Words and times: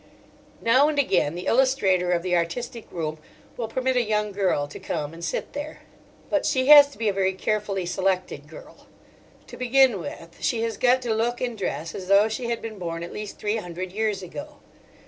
Now 0.63 0.89
and 0.89 0.97
again 0.97 1.35
the 1.35 1.45
illustrator 1.45 2.11
of 2.11 2.23
the 2.23 2.35
artistic 2.35 2.87
room 2.91 3.19
will 3.55 3.67
permit 3.67 3.95
a 3.95 4.01
young 4.01 4.31
girl 4.31 4.65
to 4.65 4.79
come 4.79 5.13
and 5.13 5.23
sit 5.23 5.53
there. 5.53 5.81
But 6.27 6.43
she 6.43 6.65
has 6.69 6.87
to 6.87 6.97
be 6.97 7.07
a 7.07 7.13
very 7.13 7.33
carefully 7.33 7.85
selected 7.85 8.47
girl. 8.47 8.87
To 9.45 9.57
begin 9.57 9.99
with, 9.99 10.37
she 10.39 10.63
has 10.63 10.77
got 10.77 11.03
to 11.03 11.13
look 11.13 11.39
and 11.39 11.55
dress 11.55 11.93
as 11.93 12.07
though 12.07 12.27
she 12.29 12.45
had 12.49 12.63
been 12.63 12.79
born 12.79 13.03
at 13.03 13.13
least 13.13 13.37
three 13.37 13.57
hundred 13.57 13.91
years 13.91 14.23
ago. 14.23 14.55